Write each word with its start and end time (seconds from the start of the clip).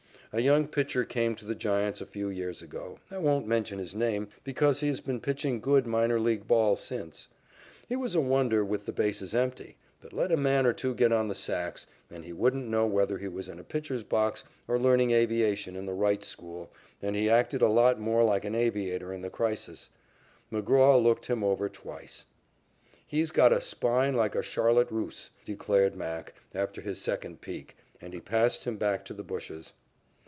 A 0.33 0.39
young 0.39 0.65
pitcher 0.69 1.03
came 1.03 1.35
to 1.35 1.45
the 1.45 1.55
Giants 1.55 1.99
a 1.99 2.05
few 2.05 2.29
years 2.29 2.61
ago. 2.61 2.99
I 3.11 3.17
won't 3.17 3.47
mention 3.49 3.79
his 3.79 3.93
name 3.93 4.29
because 4.45 4.79
he 4.79 4.87
has 4.87 5.01
been 5.01 5.19
pitching 5.19 5.59
good 5.59 5.85
minor 5.85 6.21
league 6.21 6.47
ball 6.47 6.77
since. 6.77 7.27
He 7.89 7.97
was 7.97 8.15
a 8.15 8.21
wonder 8.21 8.63
with 8.63 8.85
the 8.85 8.93
bases 8.93 9.35
empty, 9.35 9.75
but 9.99 10.13
let 10.13 10.31
a 10.31 10.37
man 10.37 10.65
or 10.65 10.71
two 10.71 10.95
get 10.95 11.11
on 11.11 11.27
the 11.27 11.35
sacks, 11.35 11.85
and 12.09 12.23
he 12.23 12.31
wouldn't 12.31 12.69
know 12.69 12.87
whether 12.87 13.17
he 13.17 13.27
was 13.27 13.49
in 13.49 13.59
a 13.59 13.63
pitcher's 13.65 14.03
box 14.05 14.45
or 14.69 14.79
learning 14.79 15.11
aviation 15.11 15.75
in 15.75 15.85
the 15.85 15.93
Wright 15.93 16.23
school, 16.23 16.71
and 17.01 17.13
he 17.17 17.29
acted 17.29 17.61
a 17.61 17.67
lot 17.67 17.99
more 17.99 18.23
like 18.23 18.45
an 18.45 18.55
aviator 18.55 19.11
in 19.11 19.21
the 19.23 19.29
crisis. 19.29 19.89
McGraw 20.49 20.97
looked 21.03 21.25
him 21.25 21.43
over 21.43 21.67
twice. 21.67 22.25
"He's 23.05 23.31
got 23.31 23.51
a 23.51 23.59
spine 23.59 24.15
like 24.15 24.35
a 24.35 24.41
charlotte 24.43 24.91
russe," 24.91 25.31
declared 25.43 25.97
"Mac," 25.97 26.33
after 26.55 26.79
his 26.79 27.01
second 27.01 27.41
peek, 27.41 27.75
and 27.99 28.13
he 28.13 28.21
passed 28.21 28.63
him 28.63 28.77
back 28.77 29.03
to 29.03 29.13
the 29.13 29.23
bushes. 29.23 29.73